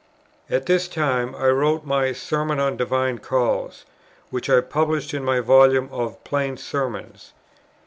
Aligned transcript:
At 0.49 0.65
this 0.65 0.87
time, 0.87 1.35
I 1.35 1.49
wrote 1.49 1.85
my 1.85 2.11
Sermon 2.11 2.59
on 2.59 2.75
Divine 2.75 3.19
Calls, 3.19 3.85
which 4.31 4.49
I 4.49 4.59
published 4.61 5.13
in 5.13 5.23
my 5.23 5.41
volume 5.41 5.89
of 5.91 6.23
Plain 6.23 6.57
Sermons. 6.57 7.33